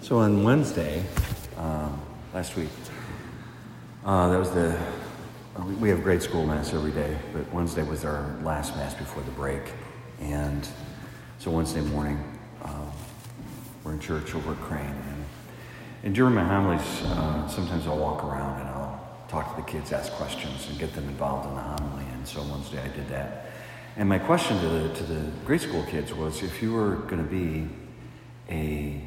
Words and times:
So 0.00 0.18
on 0.18 0.42
Wednesday, 0.42 1.04
um, 1.56 2.00
last 2.34 2.56
week, 2.56 2.68
uh, 4.04 4.28
that 4.28 4.38
was 4.38 4.50
the, 4.50 4.76
uh, 5.56 5.64
we 5.80 5.88
have 5.88 6.02
grade 6.02 6.20
school 6.20 6.44
mass 6.44 6.74
every 6.74 6.90
day, 6.90 7.16
but 7.32 7.50
Wednesday 7.52 7.82
was 7.84 8.04
our 8.04 8.36
last 8.42 8.76
mass 8.76 8.92
before 8.94 9.22
the 9.22 9.30
break. 9.30 9.62
And 10.20 10.68
so 11.38 11.50
Wednesday 11.50 11.80
morning, 11.80 12.22
uh, 12.62 12.90
we're 13.84 13.92
in 13.92 14.00
church 14.00 14.34
over 14.34 14.52
at 14.52 14.58
Crane. 14.58 14.84
And, 14.84 15.24
and 16.02 16.14
during 16.14 16.34
my 16.34 16.44
homilies, 16.44 17.02
uh, 17.04 17.46
sometimes 17.48 17.86
I'll 17.86 17.98
walk 17.98 18.24
around 18.24 18.60
and 18.60 18.68
I'll 18.70 19.16
talk 19.28 19.54
to 19.54 19.62
the 19.62 19.66
kids, 19.66 19.92
ask 19.92 20.12
questions, 20.12 20.68
and 20.68 20.78
get 20.78 20.92
them 20.92 21.08
involved 21.08 21.48
in 21.48 21.54
the 21.54 21.62
homily. 21.62 22.04
And 22.12 22.26
so 22.26 22.42
Wednesday 22.42 22.82
I 22.82 22.88
did 22.88 23.08
that. 23.08 23.46
And 23.96 24.08
my 24.08 24.18
question 24.18 24.60
to 24.60 24.68
the, 24.68 24.94
to 24.94 25.02
the 25.04 25.30
grade 25.46 25.60
school 25.60 25.84
kids 25.84 26.12
was 26.12 26.42
if 26.42 26.60
you 26.60 26.72
were 26.72 26.96
going 26.96 27.24
to 27.24 27.30
be 27.30 27.68
a 28.50 29.00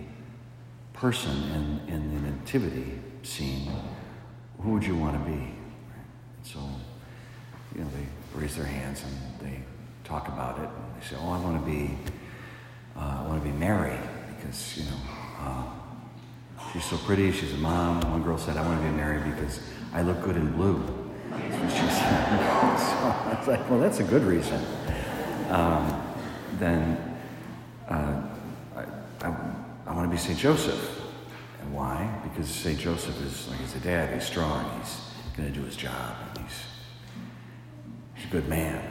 person 0.94 1.82
in, 1.88 1.94
in 1.94 2.24
the 2.24 2.32
nativity 2.32 3.00
scene, 3.24 3.72
who 4.60 4.72
would 4.72 4.84
you 4.84 4.96
want 4.96 5.24
to 5.24 5.32
be? 5.32 5.54
So, 6.44 6.60
you 7.76 7.82
know, 7.82 7.90
they 7.90 8.40
raise 8.40 8.56
their 8.56 8.66
hands 8.66 9.04
and 9.04 9.48
they 9.48 9.60
talk 10.04 10.28
about 10.28 10.58
it. 10.60 10.64
And 10.64 11.02
they 11.02 11.06
say, 11.06 11.16
oh, 11.20 11.32
I 11.32 11.40
want 11.40 11.64
to 11.64 11.72
be, 11.72 11.98
uh, 12.96 13.24
I 13.24 13.28
want 13.28 13.44
to 13.44 13.50
be 13.50 13.56
Mary 13.56 13.98
because, 14.36 14.78
you 14.78 14.86
know, 14.86 14.98
uh, 15.40 15.64
she's 16.72 16.86
so 16.86 16.98
pretty, 16.98 17.32
she's 17.32 17.54
a 17.54 17.58
mom. 17.58 18.02
One 18.12 18.24
girl 18.24 18.38
said, 18.38 18.58
I 18.58 18.66
want 18.66 18.82
to 18.82 18.88
be 18.88 18.96
Mary 18.96 19.20
because 19.32 19.60
I 19.94 20.02
look 20.02 20.22
good 20.24 20.38
in 20.38 20.54
blue. 20.54 20.82
That's 21.30 21.56
what 21.56 21.72
she 21.72 21.78
said. 21.78 22.78
so 22.80 23.08
I 23.08 23.36
was 23.38 23.48
like, 23.48 23.70
well, 23.70 23.80
that's 23.80 24.00
a 24.00 24.04
good 24.04 24.24
reason. 24.24 24.64
Um, 25.50 26.02
then 26.60 27.20
uh, 27.90 28.22
I, 28.76 28.84
I, 29.22 29.36
I 29.86 29.94
want 29.94 30.07
to 30.07 30.07
be 30.18 30.24
St. 30.24 30.40
Joseph. 30.40 31.02
And 31.62 31.74
why? 31.74 32.20
Because 32.24 32.50
St. 32.50 32.80
Joseph 32.80 33.20
is, 33.24 33.48
like 33.50 33.60
he's 33.60 33.76
a 33.76 33.80
dad, 33.80 34.14
he's 34.14 34.26
strong, 34.26 34.80
he's 34.80 35.00
going 35.36 35.52
to 35.52 35.60
do 35.60 35.64
his 35.64 35.76
job, 35.76 36.16
he's, 36.40 36.64
he's 38.16 38.26
a 38.26 38.30
good 38.32 38.48
man. 38.48 38.84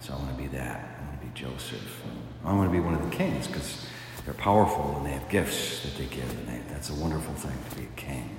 So 0.00 0.14
I 0.14 0.16
want 0.16 0.36
to 0.36 0.42
be 0.42 0.48
that. 0.48 0.98
I 1.00 1.04
want 1.06 1.20
to 1.20 1.26
be 1.26 1.32
Joseph. 1.34 2.02
I 2.44 2.52
want 2.52 2.70
to 2.70 2.72
be 2.72 2.80
one 2.80 2.94
of 2.94 3.02
the 3.10 3.16
kings 3.16 3.46
because 3.46 3.86
they're 4.24 4.34
powerful 4.34 4.94
and 4.96 5.06
they 5.06 5.10
have 5.10 5.28
gifts 5.28 5.82
that 5.82 5.96
they 5.96 6.06
give, 6.06 6.30
and 6.30 6.48
they, 6.48 6.60
that's 6.68 6.90
a 6.90 6.94
wonderful 6.94 7.34
thing 7.34 7.56
to 7.70 7.76
be 7.76 7.84
a 7.84 7.96
king. 7.96 8.36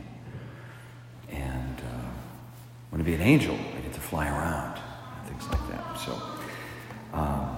And 1.29 1.79
uh, 1.79 1.83
I 1.83 2.95
want 2.95 2.99
to 2.99 3.03
be 3.03 3.13
an 3.13 3.21
angel. 3.21 3.55
I 3.55 3.81
get 3.81 3.93
to 3.93 3.99
fly 3.99 4.27
around 4.27 4.79
and 5.19 5.29
things 5.29 5.47
like 5.51 5.69
that. 5.69 5.99
So, 5.99 6.21
um, 7.13 7.57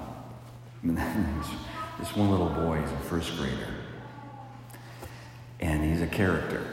this 1.99 2.15
one 2.15 2.31
little 2.31 2.49
boy, 2.49 2.81
he's 2.81 2.91
a 2.91 2.97
first 2.97 3.37
grader, 3.37 3.75
and 5.61 5.83
he's 5.83 6.01
a 6.01 6.07
character. 6.07 6.65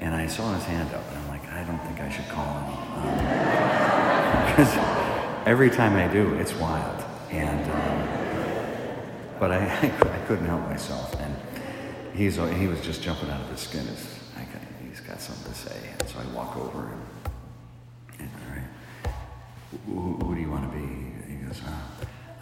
And 0.00 0.14
I 0.14 0.28
saw 0.28 0.54
his 0.54 0.62
hand 0.64 0.94
up, 0.94 1.04
and 1.10 1.18
I'm 1.18 1.28
like, 1.28 1.46
I 1.52 1.64
don't 1.64 1.80
think 1.80 2.00
I 2.00 2.08
should 2.08 2.28
call 2.28 2.60
him. 2.60 2.70
Because 4.46 4.76
um, 4.76 4.84
every 5.46 5.70
time 5.70 5.96
I 5.96 6.06
do, 6.12 6.34
it's 6.34 6.54
wild. 6.54 7.04
And, 7.30 7.70
um, 7.70 8.08
but 9.40 9.50
I, 9.50 9.66
I, 9.82 9.88
couldn't 10.26 10.46
help 10.46 10.62
myself. 10.62 11.14
And 11.20 11.36
he's, 12.14 12.36
he 12.36 12.68
was 12.68 12.80
just 12.80 13.02
jumping 13.02 13.28
out 13.28 13.40
of 13.40 13.50
his 13.50 13.58
skin. 13.60 13.84
he's 14.88 15.00
got 15.00 15.20
something 15.20 15.52
to 15.52 15.58
say. 15.58 15.76
And 15.98 16.08
so 16.08 16.20
I 16.20 16.26
walk 16.34 16.56
over 16.56 16.86
and, 16.86 17.02
and 18.20 18.30
all 18.46 18.52
right, 18.54 18.68
who, 19.86 20.14
who 20.26 20.34
do 20.36 20.40
you 20.40 20.50
want 20.50 20.70
to 20.70 20.78
be? 20.78 20.86
He 21.28 21.34
goes, 21.44 21.60
oh, 21.66 21.82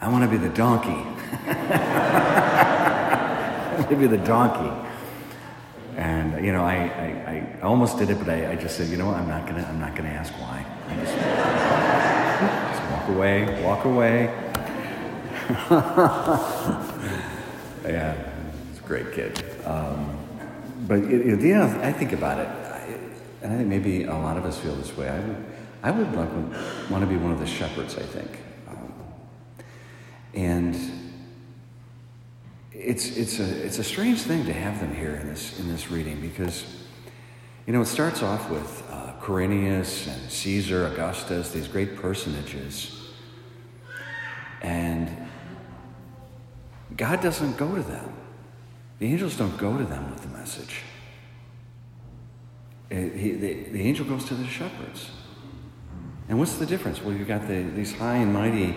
I 0.02 0.10
want 0.10 0.24
to 0.24 0.30
be 0.30 0.36
the 0.36 0.50
donkey. 0.54 0.90
I 1.48 3.76
want 3.78 3.88
to 3.88 3.96
be 3.96 4.06
the 4.06 4.18
donkey. 4.18 4.85
And 5.96 6.44
you 6.44 6.52
know, 6.52 6.62
I, 6.62 6.74
I, 6.74 7.58
I 7.58 7.62
almost 7.62 7.96
did 7.96 8.10
it, 8.10 8.18
but 8.18 8.28
I, 8.28 8.52
I, 8.52 8.56
just 8.56 8.76
said, 8.76 8.88
you 8.88 8.98
know 8.98 9.06
what, 9.06 9.16
I'm 9.16 9.28
not 9.28 9.46
gonna 9.46 9.62
I'm 9.62 9.80
not 9.80 9.96
gonna 9.96 10.10
ask 10.10 10.30
why. 10.34 10.62
Just, 11.00 11.16
just 12.70 12.82
walk 12.92 13.08
away, 13.08 13.62
walk 13.64 13.86
away. 13.86 14.24
yeah, 17.90 18.14
he's 18.68 18.78
a 18.78 18.82
great 18.82 19.10
kid. 19.12 19.42
Um, 19.64 20.18
but 20.86 20.98
it, 20.98 21.26
it, 21.26 21.40
you 21.40 21.54
know, 21.54 21.64
I 21.82 21.92
think 21.92 22.12
about 22.12 22.40
it, 22.40 22.48
I, 22.48 22.98
and 23.42 23.54
I 23.54 23.56
think 23.56 23.68
maybe 23.68 24.04
a 24.04 24.12
lot 24.12 24.36
of 24.36 24.44
us 24.44 24.58
feel 24.58 24.76
this 24.76 24.94
way. 24.98 25.08
I 25.08 25.18
would, 25.18 25.44
I 25.82 25.90
would 25.92 26.14
like, 26.14 26.30
want 26.90 27.04
to 27.04 27.06
be 27.06 27.16
one 27.16 27.32
of 27.32 27.40
the 27.40 27.46
shepherds. 27.46 27.96
I 27.96 28.02
think, 28.02 28.38
um, 28.68 28.92
and 30.34 30.74
it's, 32.78 33.16
it's, 33.16 33.38
a, 33.38 33.64
it's 33.64 33.78
a 33.78 33.84
strange 33.84 34.20
thing 34.20 34.44
to 34.44 34.52
have 34.52 34.80
them 34.80 34.94
here 34.94 35.16
in 35.16 35.28
this, 35.28 35.58
in 35.58 35.68
this 35.68 35.90
reading 35.90 36.20
because, 36.20 36.64
you 37.66 37.72
know, 37.72 37.80
it 37.80 37.86
starts 37.86 38.22
off 38.22 38.50
with 38.50 38.82
uh, 38.90 39.14
Quirinius 39.20 40.06
and 40.06 40.30
Caesar, 40.30 40.86
Augustus, 40.86 41.50
these 41.50 41.68
great 41.68 41.96
personages. 41.96 43.10
And 44.62 45.10
God 46.96 47.22
doesn't 47.22 47.56
go 47.56 47.74
to 47.74 47.82
them. 47.82 48.12
The 48.98 49.06
angels 49.06 49.36
don't 49.36 49.56
go 49.56 49.76
to 49.76 49.84
them 49.84 50.10
with 50.10 50.22
the 50.22 50.28
message. 50.28 50.82
It, 52.90 53.14
he, 53.14 53.32
the, 53.32 53.54
the, 53.64 53.82
angel 53.82 54.06
goes 54.06 54.24
to 54.26 54.34
the 54.34 54.46
shepherds. 54.46 55.10
And 56.28 56.38
what's 56.38 56.56
the 56.56 56.66
difference? 56.66 57.02
Well, 57.02 57.14
you've 57.14 57.28
got 57.28 57.48
the, 57.48 57.62
these 57.74 57.94
high 57.94 58.16
and 58.16 58.32
mighty 58.32 58.74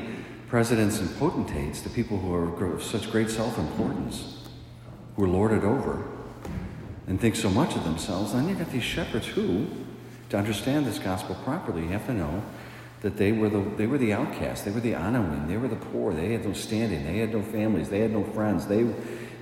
presidents 0.49 0.99
and 0.99 1.17
potentates, 1.19 1.81
the 1.81 1.89
people 1.89 2.17
who 2.17 2.33
are 2.33 2.73
of 2.73 2.83
such 2.83 3.11
great 3.11 3.29
self 3.29 3.57
importance, 3.57 4.43
who 5.15 5.23
are 5.23 5.27
lorded 5.27 5.63
over 5.63 6.03
and 7.07 7.21
think 7.21 7.35
so 7.35 7.49
much 7.49 7.75
of 7.75 7.83
themselves. 7.83 8.33
And 8.33 8.41
then 8.41 8.49
you've 8.49 8.59
got 8.59 8.71
these 8.71 8.83
shepherds 8.83 9.27
who, 9.27 9.67
to 10.29 10.37
understand 10.37 10.85
this 10.85 10.99
gospel 10.99 11.35
properly, 11.43 11.83
you 11.83 11.89
have 11.89 12.05
to 12.07 12.13
know 12.13 12.43
that 13.01 13.15
they 13.17 13.31
were 13.31 13.49
the, 13.49 13.59
they 13.77 13.87
were 13.87 13.97
the 13.97 14.11
outcasts, 14.11 14.65
they 14.65 14.71
were 14.71 14.79
the 14.79 14.93
Anawim, 14.93 15.47
they 15.47 15.57
were 15.57 15.67
the 15.67 15.75
poor, 15.75 16.13
they 16.13 16.33
had 16.33 16.43
no 16.45 16.53
standing, 16.53 17.05
they 17.05 17.19
had 17.19 17.31
no 17.31 17.41
families, 17.41 17.89
they 17.89 17.99
had 17.99 18.11
no 18.11 18.23
friends, 18.23 18.67
they, 18.67 18.83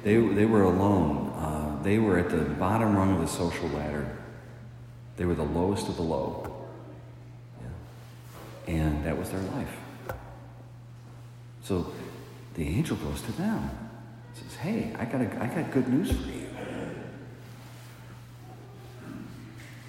they, 0.03 0.18
they 0.18 0.45
were 0.45 0.62
alone, 0.62 1.29
uh, 1.35 1.81
they 1.84 1.97
were 1.97 2.19
at 2.19 2.29
the 2.29 2.38
bottom 2.38 2.95
rung 2.95 3.16
of 3.16 3.22
the 3.22 3.28
social 3.28 3.68
ladder, 3.69 4.16
they 5.16 5.25
were 5.25 5.34
the 5.34 5.44
lowest 5.44 5.88
of 5.88 5.95
the 5.95 6.03
low. 6.03 6.53
And 8.68 9.03
that 9.06 9.18
was 9.18 9.29
their 9.31 9.41
life. 9.41 9.75
So 11.68 11.86
the 12.54 12.66
angel 12.66 12.96
goes 12.96 13.22
to 13.24 13.32
them. 13.34 13.70
Says, 14.34 14.56
Hey, 14.56 14.96
I 14.98 15.04
got, 15.04 15.20
a, 15.20 15.44
I 15.44 15.48
got 15.48 15.70
good 15.72 15.90
news 15.90 16.10
for 16.10 16.30
you. 16.30 16.48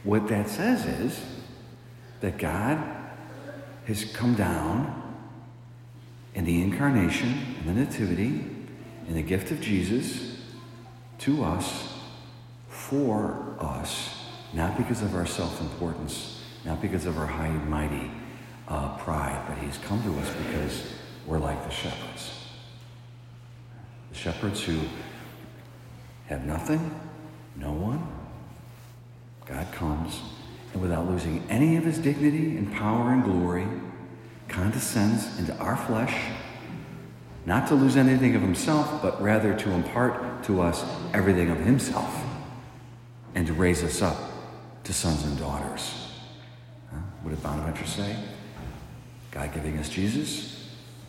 What 0.03 0.27
that 0.27 0.49
says 0.49 0.87
is 0.87 1.25
that 2.21 2.37
God 2.37 2.83
has 3.84 4.05
come 4.06 4.34
down 4.34 5.03
in 6.34 6.44
the 6.44 6.62
incarnation, 6.62 7.56
in 7.61 7.66
the 7.66 7.84
nativity, 7.84 8.45
in 9.06 9.15
the 9.15 9.22
gift 9.22 9.53
of 9.53 9.60
Jesus 9.60 10.37
to 11.21 11.45
us, 11.45 11.95
for 12.69 13.55
us, 13.60 14.27
not 14.53 14.77
because 14.77 15.00
of 15.03 15.15
our 15.15 15.27
self 15.27 15.60
importance, 15.60 16.43
not 16.65 16.83
because 16.83 17.06
of 17.06 17.19
our 17.19 17.27
high 17.27 17.47
and 17.47 17.71
mighty 17.71 18.10
uh, 18.66 18.97
pride, 18.97 19.45
but 19.47 19.59
He's 19.59 19.78
come 19.78 20.03
to 20.03 20.19
us 20.19 20.34
because 20.45 20.97
we're 21.28 21.39
like 21.39 21.62
the 21.62 21.71
shepherds. 21.71 22.47
The 24.11 24.16
shepherds 24.16 24.62
who 24.62 24.81
have 26.27 26.44
nothing, 26.44 26.99
no 27.55 27.72
one. 27.72 28.06
God 29.44 29.71
comes, 29.72 30.21
and 30.72 30.81
without 30.81 31.06
losing 31.06 31.44
any 31.50 31.77
of 31.77 31.84
his 31.84 31.99
dignity 31.99 32.56
and 32.56 32.72
power 32.72 33.12
and 33.12 33.22
glory, 33.22 33.66
condescends 34.49 35.39
into 35.39 35.55
our 35.59 35.77
flesh, 35.77 36.15
not 37.45 37.69
to 37.69 37.75
lose 37.75 37.97
anything 37.97 38.34
of 38.34 38.41
himself, 38.41 39.03
but 39.03 39.21
rather 39.22 39.55
to 39.55 39.71
impart 39.71 40.43
to 40.45 40.62
us 40.62 40.84
everything 41.12 41.50
of 41.50 41.59
himself 41.59 42.24
and 43.34 43.47
to 43.47 43.53
raise 43.53 43.84
us 43.84 44.01
up 44.01 44.16
to 44.84 44.92
sons 44.92 45.24
and 45.24 45.39
daughters. 45.39 46.10
Huh? 46.91 46.98
What 47.22 47.31
did 47.31 47.42
Bonaventure 47.42 47.86
say? 47.86 48.16
God 49.31 49.53
giving 49.53 49.78
us 49.78 49.89
Jesus, 49.89 50.58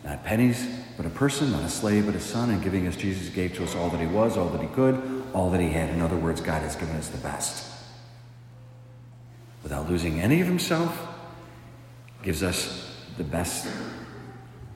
not 0.04 0.24
pennies, 0.24 0.66
but 0.96 1.06
a 1.06 1.10
person, 1.10 1.52
not 1.52 1.62
a 1.62 1.68
slave, 1.68 2.06
but 2.06 2.14
a 2.14 2.20
son, 2.20 2.50
and 2.50 2.62
giving 2.62 2.86
us 2.86 2.96
Jesus 2.96 3.28
gave 3.28 3.54
to 3.54 3.64
us 3.64 3.74
all 3.74 3.90
that 3.90 4.00
he 4.00 4.06
was, 4.06 4.36
all 4.36 4.48
that 4.48 4.60
he 4.60 4.68
could, 4.68 5.24
all 5.34 5.50
that 5.50 5.60
he 5.60 5.68
had. 5.68 5.90
In 5.90 6.00
other 6.00 6.16
words, 6.16 6.40
God 6.40 6.62
has 6.62 6.76
given 6.76 6.96
us 6.96 7.08
the 7.08 7.18
best. 7.18 7.66
Without 9.62 9.88
losing 9.88 10.20
any 10.20 10.40
of 10.40 10.46
himself, 10.46 11.06
gives 12.22 12.42
us 12.42 12.96
the 13.16 13.24
best 13.24 13.68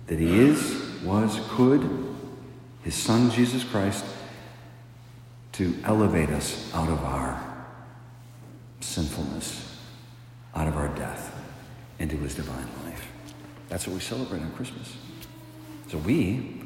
that 0.07 0.19
he 0.19 0.39
is, 0.39 1.03
was, 1.03 1.41
could, 1.51 2.17
his 2.83 2.95
son 2.95 3.31
Jesus 3.31 3.65
Christ, 3.65 4.05
to 5.53 5.75
elevate 5.85 6.31
us 6.31 6.73
out 6.75 6.89
of 6.89 7.03
our 7.05 7.41
sinfulness, 8.81 9.79
out 10.55 10.69
of 10.69 10.77
our 10.77 10.89
death, 10.97 11.35
into 11.99 12.17
his 12.19 12.35
divine 12.35 12.69
life. 12.85 13.07
That's 13.69 13.87
what 13.87 13.95
we 13.95 14.01
celebrate 14.01 14.43
on 14.43 14.53
Christmas. 14.53 14.97
So 15.89 15.99
we, 15.99 16.63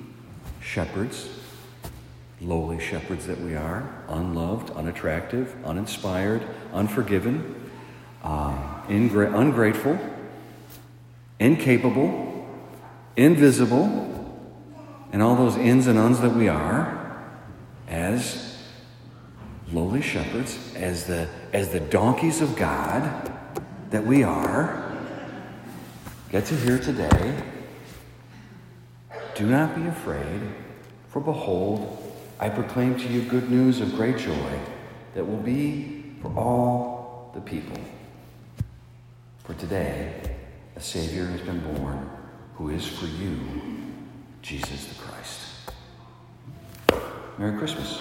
shepherds, 0.61 1.29
lowly 2.41 2.81
shepherds 2.81 3.27
that 3.27 3.41
we 3.41 3.57
are, 3.57 4.05
unloved, 4.09 4.71
unattractive, 4.71 5.55
uninspired, 5.65 6.43
unforgiven, 6.73 7.71
uh, 8.23 8.83
ingra- 8.87 9.37
ungrateful, 9.39 9.99
incapable, 11.39 12.47
invisible, 13.17 14.15
and 15.13 15.23
all 15.23 15.37
those 15.37 15.57
ins 15.57 15.87
and 15.87 15.99
uns 15.99 16.21
that 16.21 16.35
we 16.35 16.49
are 16.49 16.95
as 17.89 18.57
lowly 19.73 20.03
shepherds, 20.03 20.59
as 20.77 21.05
the, 21.05 21.29
as 21.53 21.71
the 21.71 21.81
donkeys 21.81 22.41
of 22.41 22.55
God 22.57 23.33
that 23.91 24.05
we 24.05 24.23
are, 24.23 24.97
get 26.31 26.45
to 26.47 26.55
hear 26.55 26.79
today. 26.79 27.43
Do 29.39 29.47
not 29.47 29.77
be 29.77 29.87
afraid, 29.87 30.41
for 31.11 31.21
behold, 31.21 32.13
I 32.41 32.49
proclaim 32.49 32.99
to 32.99 33.07
you 33.07 33.23
good 33.23 33.49
news 33.49 33.81
of 33.81 33.95
great 33.95 34.19
joy 34.19 34.59
that 35.15 35.25
will 35.25 35.37
be 35.37 36.13
for 36.21 36.37
all 36.37 37.31
the 37.33 37.41
people. 37.41 37.81
For 39.45 39.55
today, 39.55 40.35
a 40.75 40.81
Savior 40.81 41.27
has 41.27 41.41
been 41.43 41.61
born 41.73 42.11
who 42.57 42.71
is 42.71 42.85
for 42.85 43.07
you 43.07 43.39
Jesus 44.43 44.87
the 44.87 44.95
Christ. 44.97 45.71
Merry 47.39 47.57
Christmas. 47.57 48.01